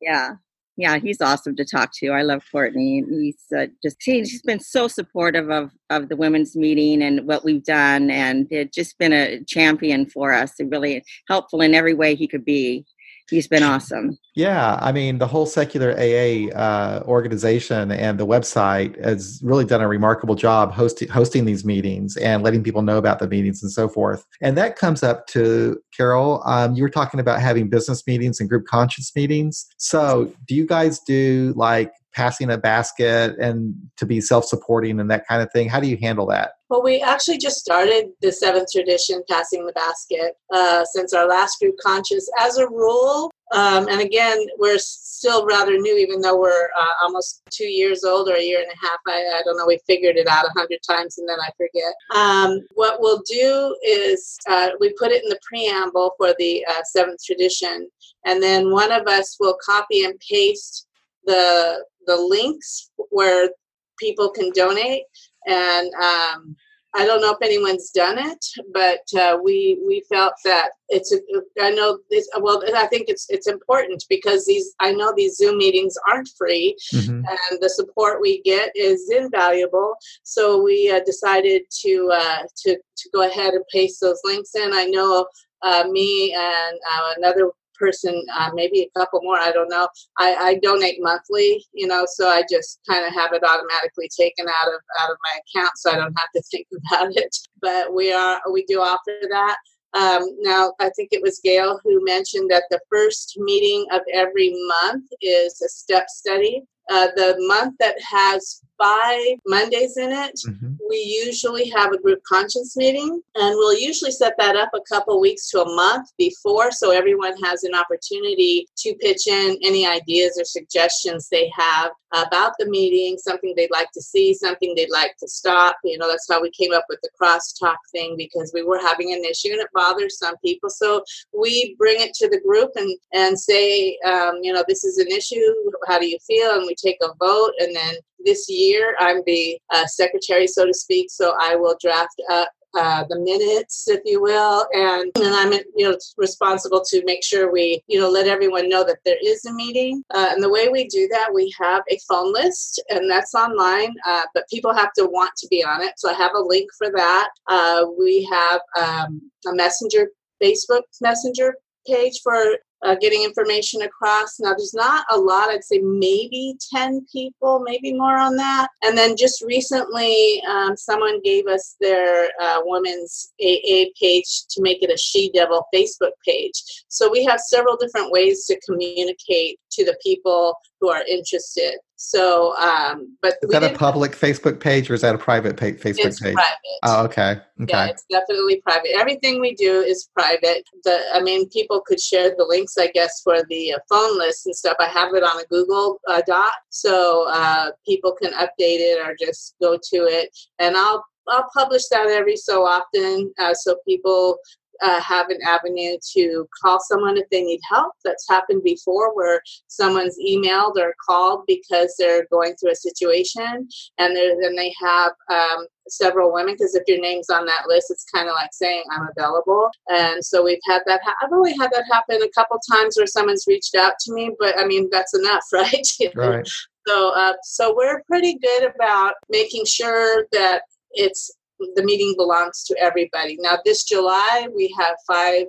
[0.00, 0.34] Yeah.
[0.78, 2.08] Yeah, he's awesome to talk to.
[2.08, 3.04] I love Courtney.
[3.08, 7.62] He's uh, just he's been so supportive of of the women's meeting and what we've
[7.62, 10.54] done, and it's just been a champion for us.
[10.58, 12.86] And really helpful in every way he could be
[13.32, 14.18] he's been awesome.
[14.34, 19.80] Yeah, I mean, the whole secular AA uh, organization and the website has really done
[19.80, 23.72] a remarkable job hosting hosting these meetings and letting people know about the meetings and
[23.72, 24.24] so forth.
[24.40, 26.42] And that comes up to Carol.
[26.46, 29.66] Um, you were talking about having business meetings and group conscience meetings.
[29.78, 35.26] So, do you guys do like passing a basket and to be self-supporting and that
[35.26, 35.68] kind of thing?
[35.68, 36.52] How do you handle that?
[36.72, 41.60] Well, we actually just started the seventh tradition, passing the basket, uh, since our last
[41.60, 42.26] group conscious.
[42.40, 47.42] As a rule, um, and again, we're still rather new, even though we're uh, almost
[47.50, 48.98] two years old or a year and a half.
[49.06, 49.66] I, I don't know.
[49.66, 51.92] We figured it out a hundred times and then I forget.
[52.14, 56.82] Um, what we'll do is uh, we put it in the preamble for the uh,
[56.84, 57.86] seventh tradition,
[58.24, 60.86] and then one of us will copy and paste
[61.26, 63.50] the the links where
[63.98, 65.02] people can donate
[65.46, 66.56] and um,
[66.94, 71.18] I don't know if anyone's done it, but uh, we we felt that it's a,
[71.60, 75.56] I know this well I think it's it's important because these I know these Zoom
[75.56, 77.24] meetings aren't free mm-hmm.
[77.24, 79.94] and the support we get is invaluable.
[80.22, 84.72] So we uh, decided to uh, to to go ahead and paste those links in.
[84.74, 85.26] I know
[85.62, 89.88] uh, me and uh, another person, uh, maybe a couple more, I don't know.
[90.18, 94.46] I, I donate monthly, you know, so I just kind of have it automatically taken
[94.48, 97.36] out of out of my account, so I don't have to think about it.
[97.60, 99.56] But we are we do offer that.
[99.94, 104.54] Um, now, I think it was Gail who mentioned that the first meeting of every
[104.82, 106.62] month is a step study.
[106.90, 110.74] Uh, the month that has five Mondays in it, mm-hmm.
[110.88, 115.20] we usually have a group conscience meeting, and we'll usually set that up a couple
[115.20, 120.38] weeks to a month before so everyone has an opportunity to pitch in any ideas
[120.38, 125.16] or suggestions they have about the meeting, something they'd like to see, something they'd like
[125.18, 125.76] to stop.
[125.84, 129.12] You know, that's how we came up with the crosstalk thing because we were having
[129.12, 130.68] an issue and it bothers some people.
[130.68, 134.98] So we bring it to the group and, and say, um, you know, this is
[134.98, 135.40] an issue.
[135.86, 136.54] How do you feel?
[136.54, 138.94] And we take a vote and then this year.
[138.98, 143.86] I'm the uh, secretary, so to speak, so I will draft up uh, the minutes,
[143.88, 148.08] if you will, and, and I'm you know responsible to make sure we you know
[148.08, 150.02] let everyone know that there is a meeting.
[150.14, 153.92] Uh, and the way we do that, we have a phone list, and that's online,
[154.06, 155.92] uh, but people have to want to be on it.
[155.98, 157.28] So I have a link for that.
[157.46, 160.08] Uh, we have um, a messenger,
[160.42, 161.54] Facebook Messenger
[161.86, 164.40] page for uh, getting information across.
[164.40, 168.68] Now, there's not a lot, I'd say maybe 10 people, maybe more on that.
[168.82, 174.82] And then just recently, um, someone gave us their uh, women's AA page to make
[174.82, 176.62] it a She Devil Facebook page.
[176.88, 181.78] So we have several different ways to communicate to the people who are interested.
[181.94, 185.66] So, um, but is that a public Facebook page or is that a private pa-
[185.66, 186.34] Facebook it's page?
[186.34, 186.78] Private.
[186.82, 187.30] Oh, okay.
[187.60, 187.72] Okay.
[187.72, 188.90] Yeah, it's definitely private.
[188.98, 190.64] Everything we do is private.
[190.82, 194.46] The, I mean, people could share the links, I guess, for the uh, phone list
[194.46, 194.76] and stuff.
[194.80, 199.14] I have it on a Google uh, Doc, so uh, people can update it or
[199.24, 204.38] just go to it, and I'll I'll publish that every so often uh, so people
[204.80, 207.92] uh, have an avenue to call someone if they need help.
[208.04, 214.16] That's happened before where someone's emailed or called because they're going through a situation and
[214.16, 218.28] then they have um, several women because if your name's on that list, it's kind
[218.28, 219.68] of like saying I'm available.
[219.88, 221.00] And so we've had that.
[221.04, 224.34] Ha- I've only had that happen a couple times where someone's reached out to me,
[224.38, 225.86] but I mean that's enough, right?
[226.14, 226.48] right.
[226.86, 231.30] So, uh, so we're pretty good about making sure that it's
[231.74, 233.36] the meeting belongs to everybody.
[233.40, 235.46] Now, this July, we have five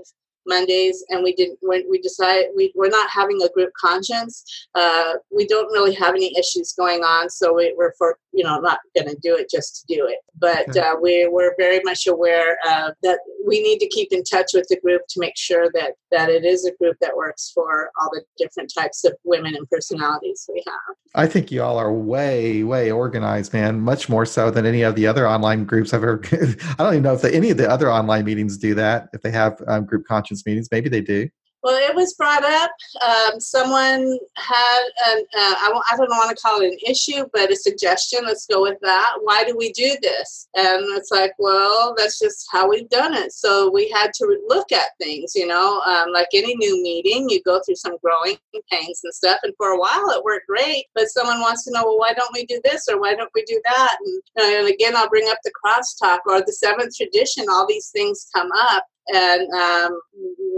[0.47, 1.59] Mondays, and we didn't.
[1.61, 4.43] When we decided we, we're not having a group conscience,
[4.75, 8.59] uh, we don't really have any issues going on, so we, are for you know
[8.59, 10.19] not going to do it just to do it.
[10.39, 14.51] But uh, we we're very much aware uh, that we need to keep in touch
[14.53, 17.89] with the group to make sure that that it is a group that works for
[17.99, 20.95] all the different types of women and personalities we have.
[21.15, 23.79] I think you all are way way organized, man.
[23.79, 26.21] Much more so than any of the other online groups I've ever.
[26.31, 29.09] I don't even know if the, any of the other online meetings do that.
[29.13, 30.69] If they have um, group conscience meetings.
[30.71, 31.29] Maybe they do.
[31.63, 32.71] Well, it was brought up.
[33.07, 35.55] Um, someone had, an, uh,
[35.95, 38.19] don't want to call it an issue, but a suggestion.
[38.25, 39.13] Let's go with that.
[39.21, 40.49] Why do we do this?
[40.55, 43.31] And it's like, well, that's just how we've done it.
[43.31, 47.41] So we had to look at things, you know, um, like any new meeting, you
[47.43, 48.35] go through some growing
[48.69, 49.39] pains and stuff.
[49.43, 50.85] And for a while, it worked great.
[50.95, 53.43] But someone wants to know, well, why don't we do this or why don't we
[53.43, 53.97] do that?
[54.05, 57.45] And, and again, I'll bring up the crosstalk or the seventh tradition.
[57.49, 59.99] All these things come up and um,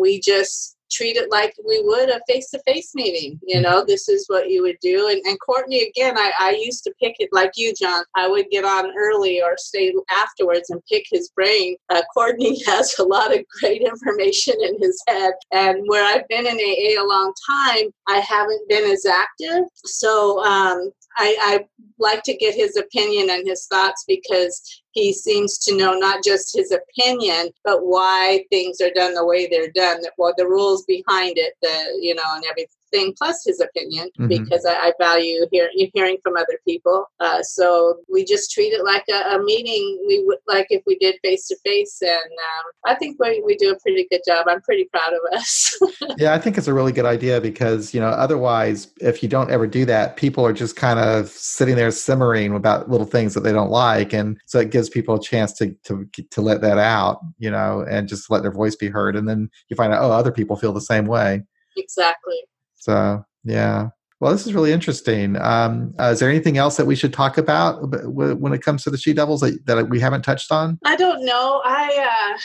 [0.06, 4.50] we just treat it like we would a face-to-face meeting you know this is what
[4.52, 5.10] you would do.
[5.10, 8.46] And, and courtney again I, I used to pick it like you john i would
[8.52, 11.76] get on early or stay afterwards and pick his brain.
[11.90, 15.34] Uh, courtney has a lot of great information in his head.
[15.52, 19.64] And where i've been in aa a long time i haven't been as active.
[19.86, 21.66] So um, I, I
[21.98, 26.56] like to get his opinion and his thoughts because he seems to know not just
[26.56, 31.38] his opinion, but why things are done the way they're done, what the rules behind
[31.38, 34.28] it, the you know, and everything thing plus his opinion mm-hmm.
[34.28, 37.06] because I, I, value hear, hearing from other people.
[37.20, 40.98] Uh, so we just treat it like a, a, meeting we would like if we
[40.98, 44.48] did face to face, and um, I think we, we do a pretty good job.
[44.50, 45.78] I'm pretty proud of us.
[46.18, 49.52] yeah, I think it's a really good idea because you know otherwise, if you don't
[49.52, 53.42] ever do that, people are just kind of sitting there simmering about little things that
[53.42, 56.78] they don't like, and so it gives people a chance to to to let that
[56.78, 60.02] out, you know, and just let their voice be heard, and then you find out
[60.02, 61.44] oh other people feel the same way.
[61.78, 62.38] Exactly.
[62.86, 63.90] So yeah.
[64.20, 65.36] Well, this is really interesting.
[65.42, 68.90] Um, uh, is there anything else that we should talk about when it comes to
[68.90, 70.80] the she devils that, that we haven't touched on?
[70.86, 71.62] I don't know.
[71.66, 72.38] I, uh,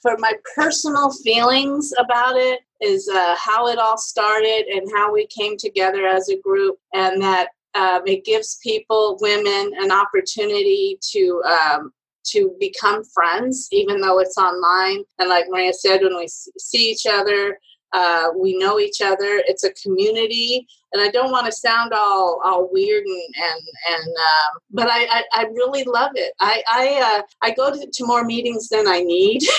[0.00, 5.26] for my personal feelings about it, is uh, how it all started and how we
[5.26, 11.42] came together as a group, and that um, it gives people, women, an opportunity to
[11.44, 11.92] um,
[12.28, 15.04] to become friends, even though it's online.
[15.18, 17.58] And like Maria said, when we see each other,
[17.92, 19.42] uh, we know each other.
[19.46, 24.08] It's a community, and I don't want to sound all all weird and and and.
[24.08, 26.32] Um, but I, I, I really love it.
[26.40, 29.42] I I uh, I go to, to more meetings than I need.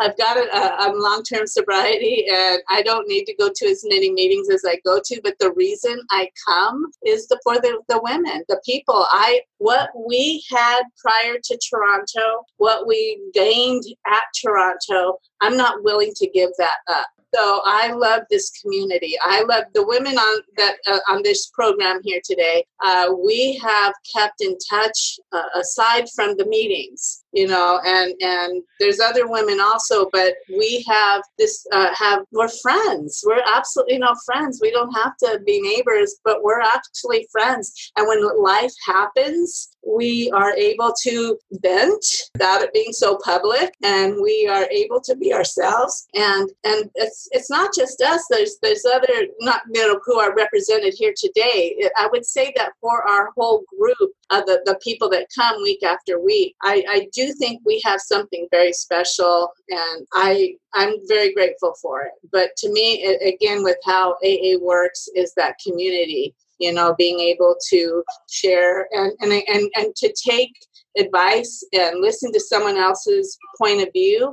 [0.00, 4.10] I've got a, long term sobriety, and I don't need to go to as many
[4.10, 5.20] meetings as I go to.
[5.22, 9.06] But the reason I come is the for the the women, the people.
[9.10, 15.18] I what we had prior to Toronto, what we gained at Toronto.
[15.40, 17.06] I'm not willing to give that up.
[17.34, 19.14] So I love this community.
[19.22, 22.64] I love the women on that uh, on this program here today.
[22.82, 28.62] Uh, we have kept in touch uh, aside from the meetings, you know, and and
[28.78, 33.22] there's other women also, but we have this uh, have we're friends.
[33.26, 34.58] We're absolutely no friends.
[34.60, 37.92] We don't have to be neighbors, but we're actually friends.
[37.96, 42.04] And when life happens, we are able to vent
[42.34, 47.28] without it being so public and we are able to be ourselves and and it's
[47.32, 51.74] it's not just us there's there's other not you know who are represented here today
[51.96, 55.82] i would say that for our whole group of the, the people that come week
[55.82, 61.32] after week I, I do think we have something very special and i i'm very
[61.34, 66.34] grateful for it but to me it, again with how aa works is that community
[66.58, 70.52] you know being able to share and and and, and to take
[70.98, 74.32] advice and listen to someone else's point of view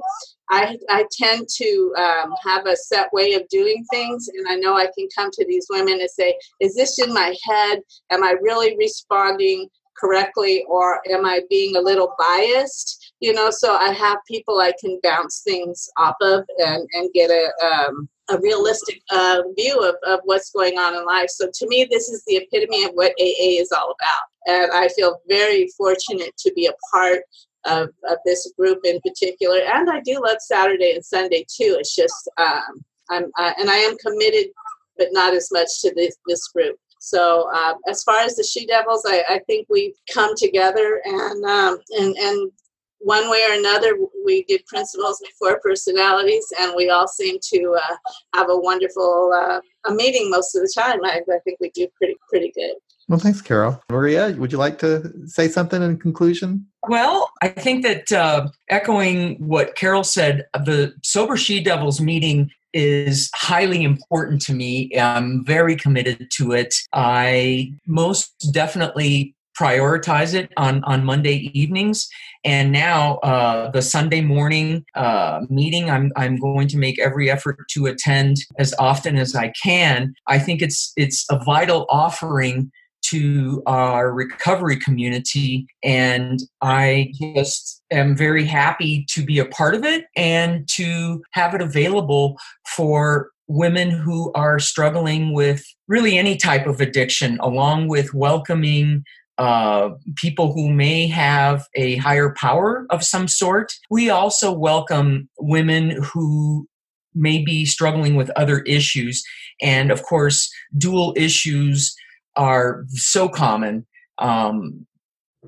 [0.49, 4.77] I, I tend to um, have a set way of doing things, and I know
[4.77, 7.81] I can come to these women and say, Is this in my head?
[8.11, 9.67] Am I really responding
[9.97, 13.13] correctly, or am I being a little biased?
[13.19, 17.29] You know, so I have people I can bounce things off of and, and get
[17.29, 21.29] a, um, a realistic uh, view of, of what's going on in life.
[21.29, 24.61] So to me, this is the epitome of what AA is all about.
[24.61, 27.21] And I feel very fortunate to be a part
[27.65, 29.59] of, of this group in particular.
[29.59, 31.77] And I do love Saturday and Sunday too.
[31.79, 34.51] It's just, um, I'm, uh, and I am committed,
[34.97, 36.77] but not as much to this, this group.
[37.07, 41.45] So uh, as far as the She Devils, I, I think we've come together and
[41.45, 42.51] um, and and
[42.99, 43.95] one way or another,
[44.25, 47.95] we did principles before personalities, and we all seem to uh,
[48.35, 50.99] have a wonderful uh, a meeting most of the time.
[51.05, 52.75] I, I think we do pretty pretty good.
[53.07, 53.81] Well, thanks, Carol.
[53.89, 56.67] Maria, would you like to say something in conclusion?
[56.89, 63.29] Well, I think that uh, echoing what Carol said, the Sober She Devils meeting is
[63.33, 64.91] highly important to me.
[64.97, 66.75] I'm very committed to it.
[66.93, 72.07] I most definitely prioritize it on, on Monday evenings.
[72.45, 77.57] And now uh, the Sunday morning uh, meeting, I'm, I'm going to make every effort
[77.71, 80.13] to attend as often as I can.
[80.27, 82.71] I think it's it's a vital offering
[83.01, 89.83] to our recovery community and i just am very happy to be a part of
[89.83, 92.37] it and to have it available
[92.75, 99.03] for women who are struggling with really any type of addiction along with welcoming
[99.37, 103.73] uh, people who may have a higher power of some sort.
[103.89, 106.67] We also welcome women who
[107.13, 109.23] may be struggling with other issues.
[109.61, 111.95] And of course, dual issues
[112.37, 113.85] are so common.
[114.19, 114.85] Um,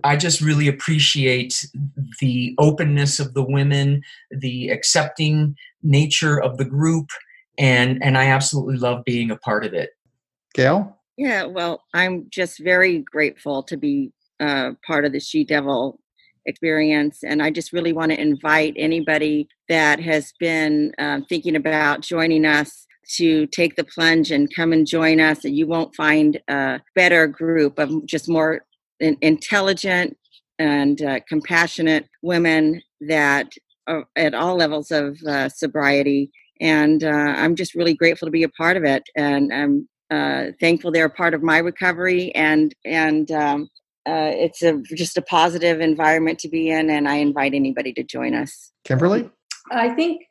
[0.04, 1.66] I just really appreciate
[2.20, 7.10] the openness of the women, the accepting nature of the group,
[7.58, 9.92] and and I absolutely love being a part of it.
[10.54, 10.98] Gail?
[11.18, 16.00] Yeah, well, I'm just very grateful to be uh, part of the She Devil
[16.46, 17.24] experience.
[17.24, 22.46] And I just really want to invite anybody that has been uh, thinking about joining
[22.46, 22.88] us
[23.18, 25.46] to take the plunge and come and join us.
[25.46, 28.66] And you won't find a better group of just more
[29.00, 30.18] intelligent,
[30.60, 33.50] and uh, compassionate women that
[33.88, 36.30] are at all levels of uh, sobriety.
[36.60, 39.04] And uh, I'm just really grateful to be a part of it.
[39.16, 42.36] And I'm uh, thankful they're a part of my recovery.
[42.36, 43.70] And, and um,
[44.06, 46.90] uh, it's a, just a positive environment to be in.
[46.90, 48.74] And I invite anybody to join us.
[48.84, 49.30] Kimberly?
[49.72, 50.24] I think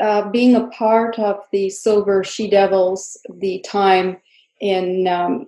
[0.00, 4.18] uh, being a part of the Sober She Devils, the time
[4.60, 5.46] in um,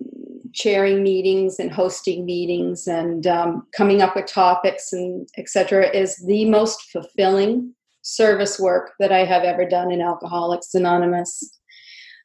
[0.53, 6.45] chairing meetings and hosting meetings and um, coming up with topics and etc is the
[6.49, 11.57] most fulfilling service work that i have ever done in alcoholics anonymous.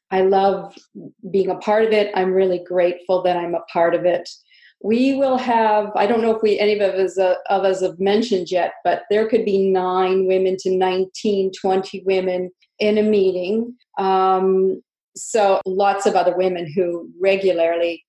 [0.09, 0.73] I love
[1.31, 2.11] being a part of it.
[2.15, 4.29] I'm really grateful that i'm a part of it
[4.83, 7.99] we will have i don't know if we any of us uh, of us have
[7.99, 13.75] mentioned yet but there could be nine women to 19 20 women in a meeting
[13.97, 14.81] um,
[15.15, 18.03] so lots of other women who regularly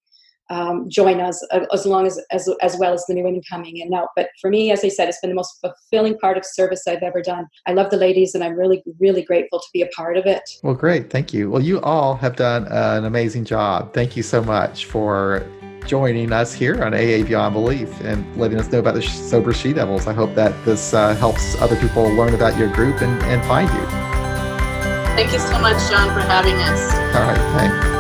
[0.51, 3.79] um, join us uh, as long as, as as well as the new women coming
[3.79, 4.09] in now.
[4.17, 7.03] But for me, as I said, it's been the most fulfilling part of service I've
[7.03, 7.47] ever done.
[7.67, 10.43] I love the ladies, and I'm really really grateful to be a part of it.
[10.63, 11.51] Well, great, thank you.
[11.51, 13.93] Well, you all have done an amazing job.
[13.93, 15.47] Thank you so much for
[15.89, 19.73] joining us here on AA Beyond Belief and letting us know about the Sober She
[19.73, 20.07] Devils.
[20.07, 23.69] I hope that this uh, helps other people learn about your group and, and find
[23.71, 23.87] you.
[25.17, 26.95] Thank you so much, John, for having us.
[27.17, 27.98] All right, thanks.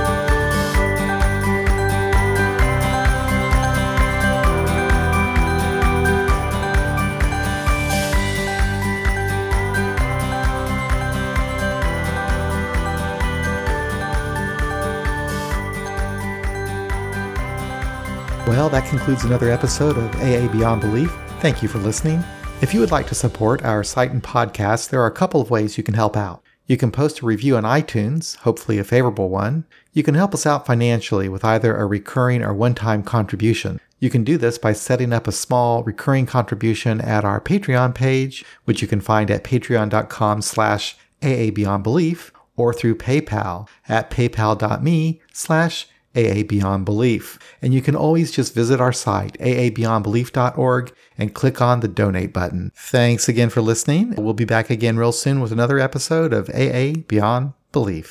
[18.49, 21.14] Well, that concludes another episode of AA Beyond Belief.
[21.40, 22.24] Thank you for listening.
[22.62, 25.51] If you would like to support our site and podcast, there are a couple of
[25.51, 26.42] ways you can help out.
[26.66, 29.66] You can post a review on iTunes, hopefully a favorable one.
[29.92, 33.82] You can help us out financially with either a recurring or one-time contribution.
[34.01, 38.46] You can do this by setting up a small recurring contribution at our Patreon page,
[38.64, 45.86] which you can find at patreon.com slash aabeyondbelief or through PayPal at paypal.me slash
[46.16, 47.38] AA Beyond Belief.
[47.62, 52.72] And you can always just visit our site, aabeyondbelief.org, and click on the donate button.
[52.74, 54.14] Thanks again for listening.
[54.16, 58.06] We'll be back again real soon with another episode of AA Beyond Belief.